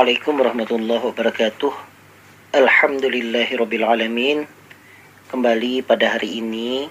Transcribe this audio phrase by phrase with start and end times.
[0.00, 1.72] Assalamualaikum warahmatullahi wabarakatuh.
[2.56, 4.48] Alhamdulillahirrabbilalamin
[5.28, 6.88] Kembali pada hari ini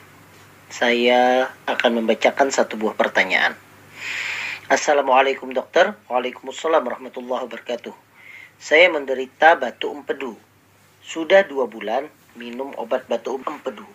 [0.70, 3.58] Saya akan membacakan satu buah pertanyaan.
[4.70, 5.98] Assalamualaikum dokter.
[6.06, 7.98] Waalaikumsalam warahmatullahi wabarakatuh.
[8.62, 10.38] Saya menderita batu empedu.
[11.02, 12.06] Sudah dua bulan
[12.38, 13.90] minum obat batu empedu.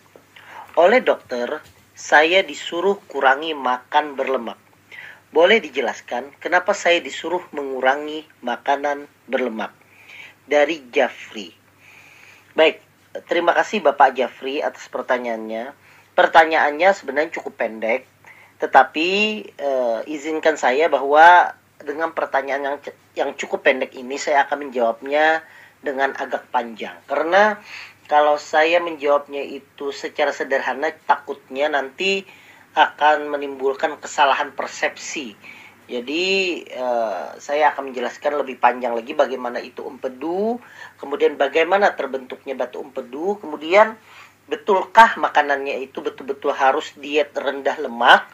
[0.75, 1.63] Oleh dokter
[1.95, 4.59] Saya disuruh kurangi makan berlemak
[5.35, 9.75] boleh dijelaskan kenapa saya disuruh mengurangi makanan berlemak?
[10.47, 11.51] Dari Jafri.
[12.55, 12.79] Baik,
[13.27, 15.75] terima kasih Bapak Jafri atas pertanyaannya.
[16.15, 18.07] Pertanyaannya sebenarnya cukup pendek,
[18.63, 19.09] tetapi
[19.59, 22.79] eh, izinkan saya bahwa dengan pertanyaan yang
[23.19, 25.43] yang cukup pendek ini saya akan menjawabnya
[25.83, 26.95] dengan agak panjang.
[27.11, 27.59] Karena
[28.07, 32.23] kalau saya menjawabnya itu secara sederhana takutnya nanti
[32.75, 35.35] akan menimbulkan kesalahan persepsi.
[35.85, 40.57] Jadi uh, saya akan menjelaskan lebih panjang lagi bagaimana itu empedu,
[40.97, 43.95] kemudian bagaimana terbentuknya batu empedu, kemudian
[44.49, 48.29] betulkah makanannya itu betul-betul harus diet rendah lemak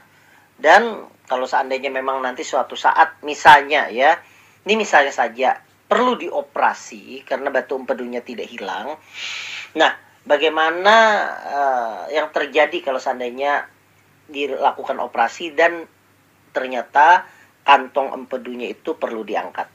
[0.61, 4.21] dan kalau seandainya memang nanti suatu saat misalnya ya,
[4.69, 5.57] ini misalnya saja
[5.91, 8.95] perlu dioperasi karena batu empedunya tidak hilang.
[9.75, 9.91] Nah,
[10.23, 10.97] bagaimana
[11.43, 13.67] uh, yang terjadi kalau seandainya
[14.31, 15.85] dilakukan operasi dan
[16.55, 17.27] ternyata
[17.67, 19.69] kantong empedunya itu perlu diangkat.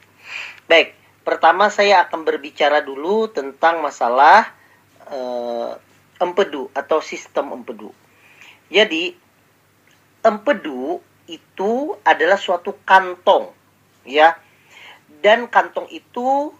[0.65, 4.49] Baik, pertama saya akan berbicara dulu tentang masalah
[5.11, 5.77] uh,
[6.19, 7.93] empedu atau sistem empedu.
[8.67, 9.13] Jadi,
[10.25, 13.53] empedu itu adalah suatu kantong,
[14.07, 14.33] ya.
[15.21, 16.53] Dan kantong itu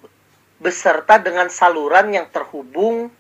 [0.62, 3.12] beserta dengan saluran yang terhubung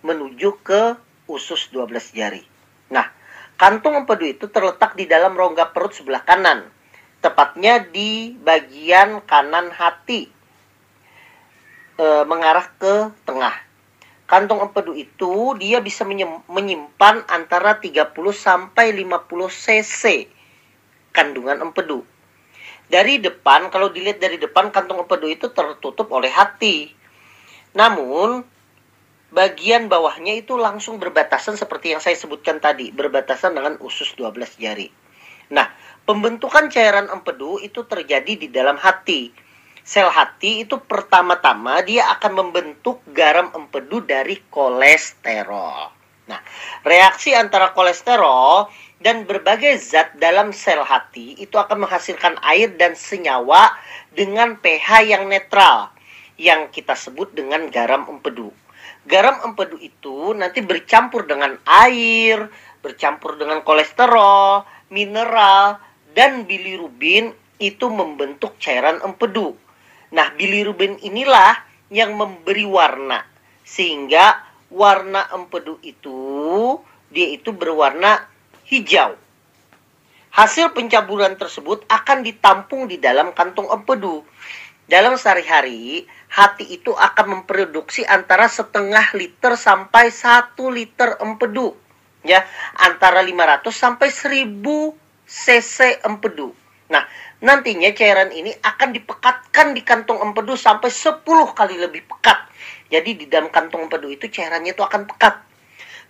[0.00, 0.96] menuju ke
[1.28, 2.42] usus 12 jari.
[2.90, 3.06] Nah,
[3.60, 6.64] Kantung empedu itu terletak di dalam rongga perut sebelah kanan,
[7.20, 10.32] tepatnya di bagian kanan hati,
[12.00, 13.52] e, mengarah ke tengah.
[14.24, 16.08] Kantong empedu itu dia bisa
[16.48, 20.32] menyimpan antara 30 sampai 50 cc
[21.12, 22.00] kandungan empedu.
[22.88, 26.96] Dari depan, kalau dilihat dari depan, kantong empedu itu tertutup oleh hati.
[27.76, 28.40] Namun,
[29.30, 34.90] bagian bawahnya itu langsung berbatasan seperti yang saya sebutkan tadi, berbatasan dengan usus 12 jari.
[35.50, 35.70] Nah,
[36.06, 39.30] pembentukan cairan empedu itu terjadi di dalam hati.
[39.80, 45.98] Sel hati itu pertama-tama dia akan membentuk garam empedu dari kolesterol.
[46.30, 46.40] Nah,
[46.86, 48.70] reaksi antara kolesterol
[49.02, 53.74] dan berbagai zat dalam sel hati itu akan menghasilkan air dan senyawa
[54.14, 55.90] dengan pH yang netral
[56.38, 58.54] yang kita sebut dengan garam empedu
[59.10, 62.46] garam empedu itu nanti bercampur dengan air,
[62.78, 64.62] bercampur dengan kolesterol,
[64.94, 65.82] mineral,
[66.14, 69.58] dan bilirubin itu membentuk cairan empedu.
[70.14, 71.58] Nah, bilirubin inilah
[71.90, 73.26] yang memberi warna
[73.66, 76.78] sehingga warna empedu itu
[77.10, 78.26] dia itu berwarna
[78.70, 79.18] hijau.
[80.30, 84.22] Hasil pencaburan tersebut akan ditampung di dalam kantung empedu.
[84.90, 86.02] Dalam sehari-hari,
[86.34, 91.78] hati itu akan memproduksi antara setengah liter sampai satu liter empedu.
[92.26, 92.42] Ya,
[92.74, 94.50] antara 500 sampai 1000
[95.30, 96.50] cc empedu.
[96.90, 97.06] Nah,
[97.38, 101.22] nantinya cairan ini akan dipekatkan di kantong empedu sampai 10
[101.54, 102.50] kali lebih pekat.
[102.90, 105.38] Jadi di dalam kantong empedu itu cairannya itu akan pekat.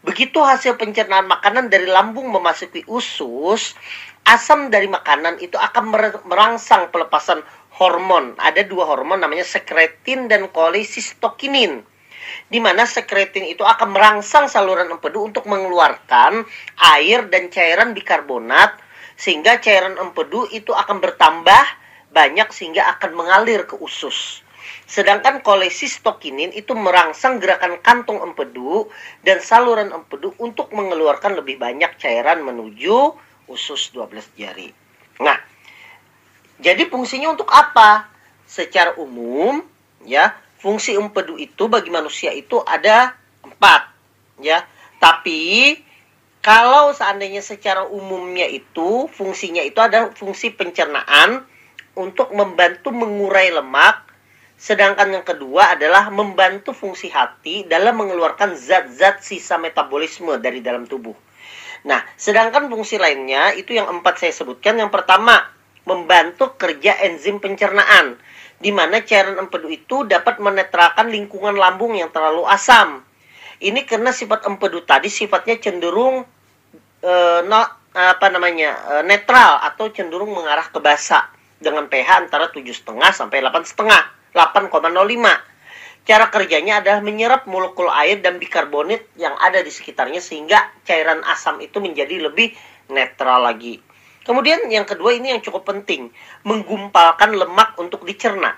[0.00, 3.76] Begitu hasil pencernaan makanan dari lambung memasuki usus,
[4.24, 5.92] asam dari makanan itu akan
[6.24, 7.44] merangsang pelepasan
[7.80, 8.36] hormon.
[8.36, 11.80] Ada dua hormon namanya sekretin dan kolisistokinin.
[12.52, 16.44] Di mana sekretin itu akan merangsang saluran empedu untuk mengeluarkan
[16.92, 18.76] air dan cairan bikarbonat
[19.16, 21.64] sehingga cairan empedu itu akan bertambah
[22.12, 24.44] banyak sehingga akan mengalir ke usus.
[24.84, 28.90] Sedangkan kolisistokinin itu merangsang gerakan kantung empedu
[29.24, 33.14] dan saluran empedu untuk mengeluarkan lebih banyak cairan menuju
[33.46, 34.70] usus 12 jari.
[35.22, 35.38] Nah,
[36.60, 38.06] jadi fungsinya untuk apa?
[38.44, 39.64] Secara umum,
[40.04, 43.88] ya, fungsi empedu itu bagi manusia itu ada empat,
[44.44, 44.62] ya.
[45.00, 45.74] Tapi
[46.44, 51.48] kalau seandainya secara umumnya itu fungsinya itu ada fungsi pencernaan
[51.96, 54.08] untuk membantu mengurai lemak,
[54.60, 61.16] sedangkan yang kedua adalah membantu fungsi hati dalam mengeluarkan zat-zat sisa metabolisme dari dalam tubuh.
[61.88, 64.76] Nah, sedangkan fungsi lainnya itu yang empat saya sebutkan.
[64.76, 65.40] Yang pertama,
[65.88, 68.20] membantu kerja enzim pencernaan,
[68.60, 73.00] di mana cairan empedu itu dapat menetralkan lingkungan lambung yang terlalu asam.
[73.60, 76.24] Ini karena sifat empedu tadi sifatnya cenderung
[77.04, 77.12] e,
[77.44, 77.60] no,
[77.92, 81.28] apa namanya e, netral atau cenderung mengarah ke basa
[81.60, 84.32] dengan pH antara 7,5 sampai 8,5.
[84.32, 85.50] 8,05.
[86.00, 91.60] Cara kerjanya adalah menyerap molekul air dan bikarbonat yang ada di sekitarnya sehingga cairan asam
[91.60, 92.56] itu menjadi lebih
[92.88, 93.89] netral lagi.
[94.20, 96.12] Kemudian yang kedua ini yang cukup penting,
[96.44, 98.52] menggumpalkan lemak untuk dicerna.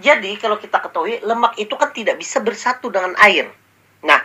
[0.00, 3.46] Jadi kalau kita ketahui lemak itu kan tidak bisa bersatu dengan air.
[4.02, 4.18] Nah,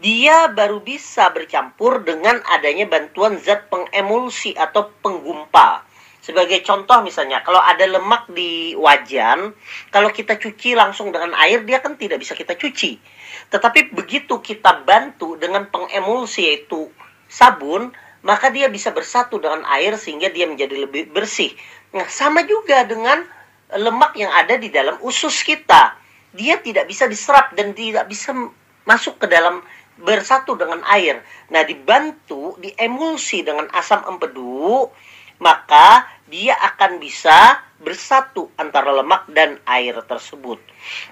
[0.00, 5.84] dia baru bisa bercampur dengan adanya bantuan zat pengemulsi atau penggumpal.
[6.20, 9.56] Sebagai contoh misalnya, kalau ada lemak di wajan,
[9.88, 13.00] kalau kita cuci langsung dengan air, dia kan tidak bisa kita cuci.
[13.48, 16.92] Tetapi begitu kita bantu dengan pengemulsi yaitu
[17.24, 21.52] sabun, maka dia bisa bersatu dengan air sehingga dia menjadi lebih bersih.
[21.96, 23.24] Nah, sama juga dengan
[23.74, 25.96] lemak yang ada di dalam usus kita.
[26.30, 28.30] Dia tidak bisa diserap dan tidak bisa
[28.86, 29.64] masuk ke dalam
[29.98, 31.20] bersatu dengan air.
[31.50, 34.88] Nah, dibantu, diemulsi dengan asam empedu,
[35.42, 40.60] maka dia akan bisa bersatu antara lemak dan air tersebut.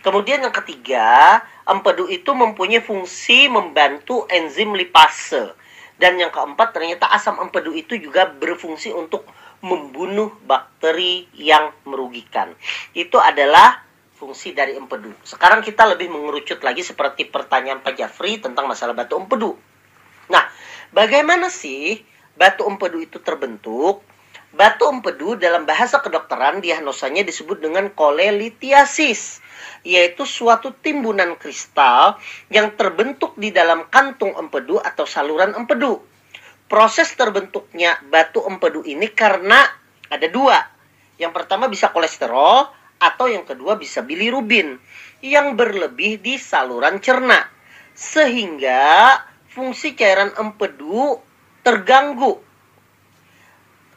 [0.05, 5.57] Kemudian yang ketiga, empedu itu mempunyai fungsi membantu enzim lipase.
[5.99, 9.27] Dan yang keempat, ternyata asam empedu itu juga berfungsi untuk
[9.61, 12.55] membunuh bakteri yang merugikan.
[12.95, 13.83] Itu adalah
[14.19, 15.11] fungsi dari empedu.
[15.23, 19.55] Sekarang kita lebih mengerucut lagi seperti pertanyaan Pak Jafri tentang masalah batu empedu.
[20.31, 20.47] Nah,
[20.95, 22.03] bagaimana sih
[22.35, 24.03] batu empedu itu terbentuk?
[24.49, 29.45] Batu empedu dalam bahasa kedokteran diagnosanya disebut dengan kolelitiasis,
[29.85, 32.17] yaitu suatu timbunan kristal
[32.49, 36.01] yang terbentuk di dalam kantung empedu atau saluran empedu.
[36.69, 39.65] Proses terbentuknya batu empedu ini karena
[40.09, 40.59] ada dua.
[41.21, 44.77] Yang pertama bisa kolesterol, atau yang kedua bisa bilirubin
[45.23, 47.47] yang berlebih di saluran cerna
[47.95, 49.15] sehingga
[49.51, 51.19] fungsi cairan empedu
[51.67, 52.39] terganggu.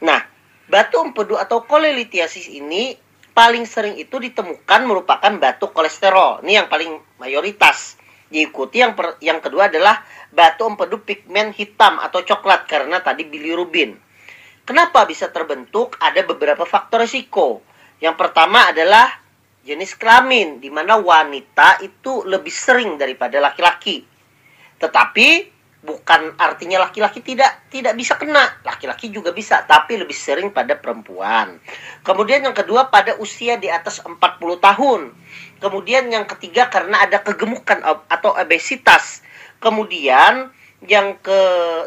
[0.02, 0.22] Nah,
[0.72, 2.96] batu empedu atau kolelitiasis ini
[3.36, 6.40] paling sering itu ditemukan merupakan batu kolesterol.
[6.48, 8.00] Ini yang paling mayoritas.
[8.32, 10.00] Diikuti yang per, yang kedua adalah
[10.32, 14.00] batu empedu pigmen hitam atau coklat karena tadi bilirubin.
[14.64, 16.00] Kenapa bisa terbentuk?
[16.00, 17.60] Ada beberapa faktor risiko.
[18.00, 19.20] Yang pertama adalah
[19.68, 24.08] jenis kelamin, di mana wanita itu lebih sering daripada laki-laki.
[24.80, 25.51] Tetapi
[25.82, 31.58] bukan artinya laki-laki tidak tidak bisa kena, laki-laki juga bisa, tapi lebih sering pada perempuan.
[32.06, 34.22] Kemudian yang kedua pada usia di atas 40
[34.62, 35.02] tahun.
[35.58, 39.26] Kemudian yang ketiga karena ada kegemukan atau obesitas.
[39.62, 40.54] Kemudian
[40.86, 41.40] yang ke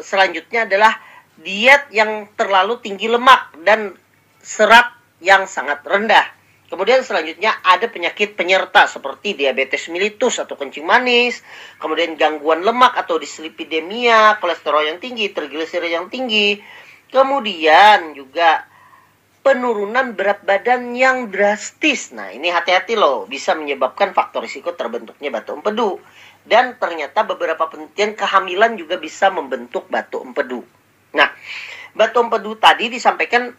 [0.03, 0.95] selanjutnya adalah
[1.39, 3.95] diet yang terlalu tinggi lemak dan
[4.39, 6.34] serat yang sangat rendah.
[6.65, 11.45] Kemudian selanjutnya ada penyakit penyerta seperti diabetes mellitus atau kencing manis,
[11.77, 16.57] kemudian gangguan lemak atau dislipidemia, kolesterol yang tinggi, trigliserid yang tinggi,
[17.13, 18.65] kemudian juga
[19.45, 22.09] penurunan berat badan yang drastis.
[22.17, 26.01] Nah, ini hati-hati loh, bisa menyebabkan faktor risiko terbentuknya batu empedu.
[26.41, 30.65] Dan ternyata beberapa penelitian kehamilan juga bisa membentuk batu empedu.
[31.13, 31.29] Nah,
[31.93, 33.53] batu empedu tadi disampaikan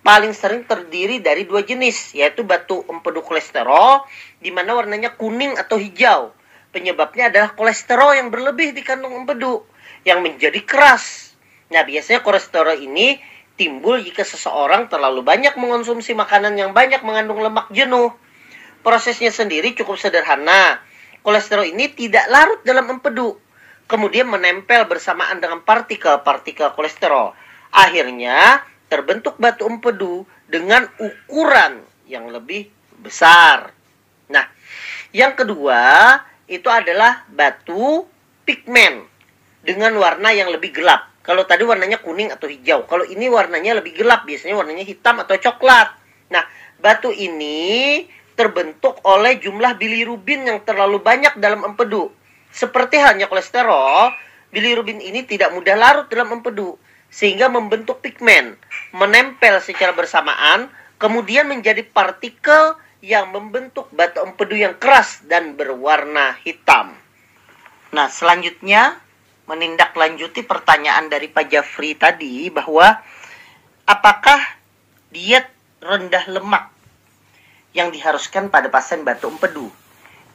[0.00, 4.04] paling sering terdiri dari dua jenis, yaitu batu empedu kolesterol,
[4.40, 6.32] di mana warnanya kuning atau hijau.
[6.70, 9.66] Penyebabnya adalah kolesterol yang berlebih di kandung empedu,
[10.06, 11.34] yang menjadi keras.
[11.70, 13.18] Nah, biasanya kolesterol ini
[13.60, 18.14] timbul jika seseorang terlalu banyak mengonsumsi makanan yang banyak mengandung lemak jenuh.
[18.80, 20.80] Prosesnya sendiri cukup sederhana.
[21.20, 23.36] Kolesterol ini tidak larut dalam empedu,
[23.84, 27.36] kemudian menempel bersamaan dengan partikel-partikel kolesterol.
[27.76, 31.80] Akhirnya, terbentuk batu empedu dengan ukuran
[32.10, 32.66] yang lebih
[32.98, 33.70] besar.
[34.26, 34.44] Nah,
[35.14, 36.18] yang kedua
[36.50, 38.04] itu adalah batu
[38.42, 39.06] pigmen
[39.62, 41.06] dengan warna yang lebih gelap.
[41.22, 45.38] Kalau tadi warnanya kuning atau hijau, kalau ini warnanya lebih gelap, biasanya warnanya hitam atau
[45.38, 45.94] coklat.
[46.34, 46.42] Nah,
[46.82, 48.02] batu ini
[48.34, 52.10] terbentuk oleh jumlah bilirubin yang terlalu banyak dalam empedu.
[52.50, 54.10] Seperti halnya kolesterol,
[54.50, 56.74] bilirubin ini tidak mudah larut dalam empedu
[57.10, 58.54] sehingga membentuk pigmen,
[58.94, 66.94] menempel secara bersamaan, kemudian menjadi partikel yang membentuk batu empedu yang keras dan berwarna hitam.
[67.90, 69.02] Nah, selanjutnya
[69.50, 73.02] menindaklanjuti pertanyaan dari Pak Jafri tadi bahwa
[73.82, 74.38] apakah
[75.10, 75.50] diet
[75.82, 76.70] rendah lemak
[77.74, 79.66] yang diharuskan pada pasien batu empedu?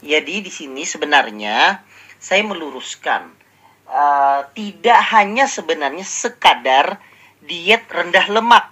[0.03, 1.79] Jadi di sini sebenarnya
[2.19, 3.44] saya meluruskan
[3.89, 6.97] uh, tidak hanya sebenarnya sekadar
[7.45, 8.65] diet rendah lemak,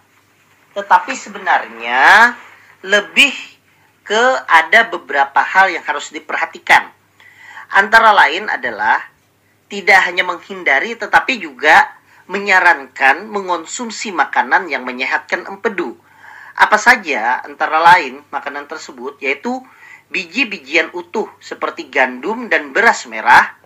[0.73, 2.33] tetapi sebenarnya
[2.83, 3.31] lebih
[4.03, 6.91] ke ada beberapa hal yang harus diperhatikan.
[7.73, 8.99] Antara lain adalah
[9.71, 11.89] tidak hanya menghindari tetapi juga
[12.29, 15.97] menyarankan mengonsumsi makanan yang menyehatkan empedu.
[16.53, 19.63] Apa saja antara lain makanan tersebut yaitu
[20.13, 23.57] biji-bijian utuh seperti gandum dan beras merah,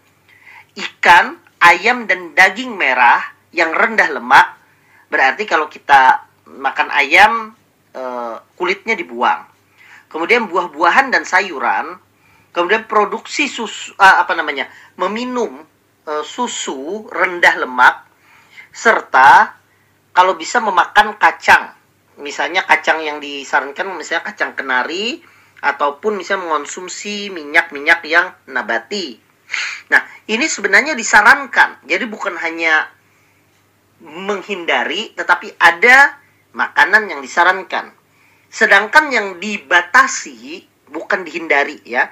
[0.78, 4.56] ikan, ayam dan daging merah yang rendah lemak.
[5.10, 7.58] Berarti kalau kita makan ayam
[7.98, 9.44] eh, kulitnya dibuang.
[10.08, 12.00] Kemudian buah-buahan dan sayuran,
[12.56, 14.72] kemudian produksi susu uh, apa namanya?
[14.96, 15.62] meminum
[16.08, 18.08] uh, susu rendah lemak
[18.72, 19.54] serta
[20.16, 21.76] kalau bisa memakan kacang.
[22.18, 25.22] Misalnya kacang yang disarankan misalnya kacang kenari
[25.62, 29.27] ataupun misalnya mengonsumsi minyak-minyak yang nabati.
[29.92, 31.88] Nah, ini sebenarnya disarankan.
[31.88, 32.88] Jadi bukan hanya
[34.04, 36.20] menghindari tetapi ada
[36.54, 37.94] makanan yang disarankan.
[38.48, 42.12] Sedangkan yang dibatasi bukan dihindari ya.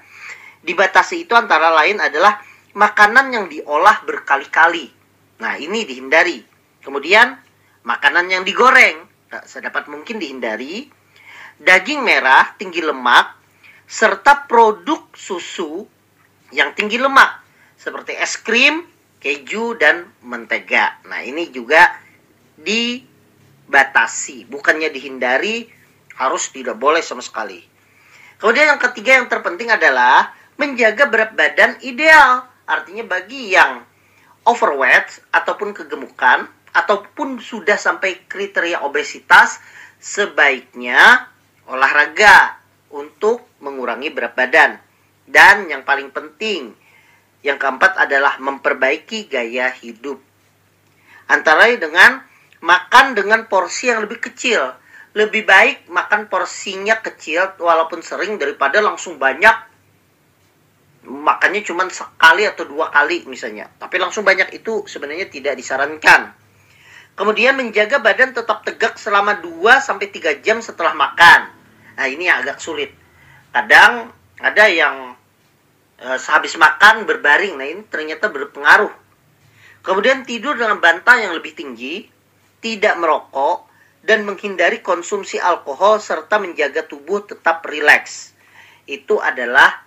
[0.66, 2.42] Dibatasi itu antara lain adalah
[2.74, 4.90] makanan yang diolah berkali-kali.
[5.40, 6.42] Nah, ini dihindari.
[6.82, 7.38] Kemudian
[7.86, 10.90] makanan yang digoreng, nah, sedapat mungkin dihindari.
[11.56, 13.32] Daging merah tinggi lemak
[13.88, 15.88] serta produk susu
[16.56, 17.44] yang tinggi lemak
[17.76, 18.88] seperti es krim,
[19.20, 21.04] keju dan mentega.
[21.06, 22.00] Nah, ini juga
[22.56, 25.68] dibatasi, bukannya dihindari,
[26.16, 27.60] harus tidak boleh sama sekali.
[28.40, 32.48] Kemudian yang ketiga yang terpenting adalah menjaga berat badan ideal.
[32.66, 33.84] Artinya bagi yang
[34.48, 39.64] overweight ataupun kegemukan ataupun sudah sampai kriteria obesitas
[39.96, 41.30] sebaiknya
[41.72, 42.60] olahraga
[42.92, 44.85] untuk mengurangi berat badan.
[45.26, 46.74] Dan yang paling penting,
[47.42, 50.22] yang keempat adalah memperbaiki gaya hidup.
[51.26, 52.22] Antara dengan
[52.66, 54.74] makan dengan porsi yang lebih kecil.
[55.16, 59.74] Lebih baik makan porsinya kecil walaupun sering daripada langsung banyak.
[61.06, 63.72] Makannya cuma sekali atau dua kali misalnya.
[63.80, 66.36] Tapi langsung banyak itu sebenarnya tidak disarankan.
[67.16, 71.48] Kemudian menjaga badan tetap tegak selama 2 sampai 3 jam setelah makan.
[71.96, 72.92] Nah ini agak sulit.
[73.56, 75.15] Kadang ada yang
[76.00, 78.92] sehabis makan berbaring nah ini ternyata berpengaruh
[79.86, 82.10] kemudian tidur dengan bantal yang lebih tinggi
[82.66, 83.70] tidak merokok
[84.06, 88.38] dan menghindari konsumsi alkohol serta menjaga tubuh tetap rileks.
[88.86, 89.82] Itu adalah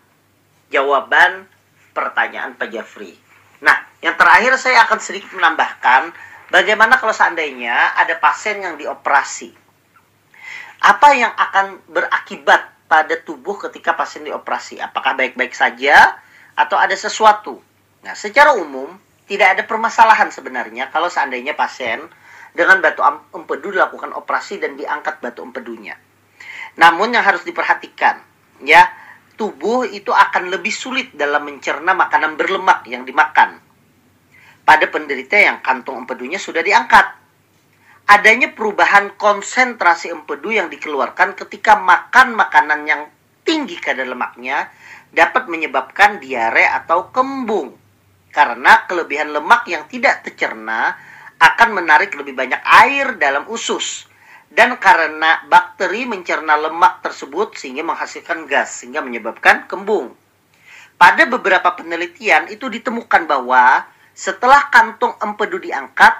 [0.74, 1.46] jawaban
[1.94, 3.14] pertanyaan Pak Jafri.
[3.62, 6.14] Nah, yang terakhir saya akan sedikit menambahkan
[6.50, 9.54] bagaimana kalau seandainya ada pasien yang dioperasi.
[10.78, 14.80] Apa yang akan berakibat pada tubuh ketika pasien dioperasi?
[14.80, 16.16] Apakah baik-baik saja
[16.56, 17.60] atau ada sesuatu?
[18.02, 18.96] Nah, secara umum
[19.28, 22.00] tidak ada permasalahan sebenarnya kalau seandainya pasien
[22.56, 23.04] dengan batu
[23.36, 25.94] empedu dilakukan operasi dan diangkat batu empedunya.
[26.80, 28.24] Namun yang harus diperhatikan,
[28.64, 28.88] ya,
[29.36, 33.60] tubuh itu akan lebih sulit dalam mencerna makanan berlemak yang dimakan.
[34.64, 37.17] Pada penderita yang kantung empedunya sudah diangkat.
[38.08, 43.02] Adanya perubahan konsentrasi empedu yang dikeluarkan ketika makan makanan yang
[43.44, 44.72] tinggi kadar lemaknya
[45.12, 47.76] dapat menyebabkan diare atau kembung.
[48.32, 50.96] Karena kelebihan lemak yang tidak tercerna
[51.36, 54.08] akan menarik lebih banyak air dalam usus
[54.48, 60.16] dan karena bakteri mencerna lemak tersebut sehingga menghasilkan gas sehingga menyebabkan kembung.
[60.98, 63.86] Pada beberapa penelitian itu ditemukan bahwa
[64.16, 66.10] setelah kantong empedu diangkat,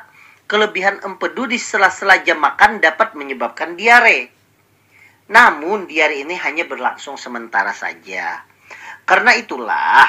[0.48, 4.32] kelebihan empedu di sela-sela jam makan dapat menyebabkan diare.
[5.28, 8.40] Namun diare ini hanya berlangsung sementara saja.
[9.04, 10.08] Karena itulah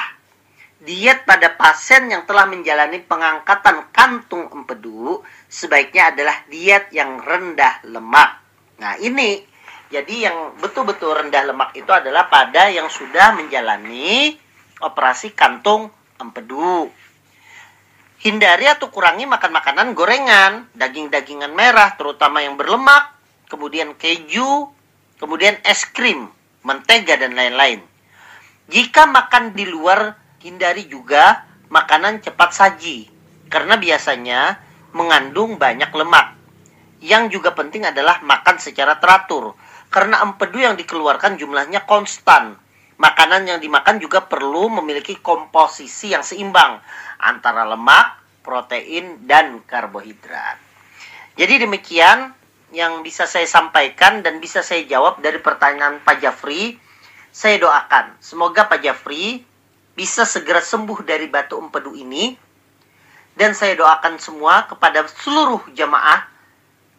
[0.80, 8.40] diet pada pasien yang telah menjalani pengangkatan kantung empedu sebaiknya adalah diet yang rendah lemak.
[8.80, 9.44] Nah, ini
[9.92, 14.40] jadi yang betul-betul rendah lemak itu adalah pada yang sudah menjalani
[14.80, 16.88] operasi kantung empedu.
[18.20, 23.16] Hindari atau kurangi makan makanan gorengan, daging-dagingan merah terutama yang berlemak,
[23.48, 24.68] kemudian keju,
[25.16, 26.28] kemudian es krim,
[26.60, 27.80] mentega dan lain-lain.
[28.68, 33.08] Jika makan di luar hindari juga makanan cepat saji
[33.48, 34.60] karena biasanya
[34.92, 36.36] mengandung banyak lemak.
[37.00, 39.56] Yang juga penting adalah makan secara teratur
[39.88, 42.60] karena empedu yang dikeluarkan jumlahnya konstan.
[43.00, 46.84] Makanan yang dimakan juga perlu memiliki komposisi yang seimbang
[47.16, 50.60] antara lemak, protein, dan karbohidrat.
[51.32, 52.36] Jadi demikian
[52.76, 56.76] yang bisa saya sampaikan dan bisa saya jawab dari pertanyaan Pak Jafri.
[57.32, 59.40] Saya doakan semoga Pak Jafri
[59.96, 62.36] bisa segera sembuh dari batu empedu ini.
[63.32, 66.28] Dan saya doakan semua kepada seluruh jamaah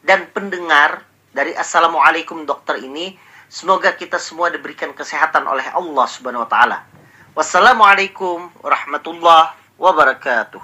[0.02, 3.14] dan pendengar dari Assalamualaikum dokter ini.
[3.52, 6.88] Semoga kita semua diberikan kesehatan oleh Allah Subhanahu wa taala.
[7.36, 10.64] Wassalamualaikum warahmatullahi wabarakatuh.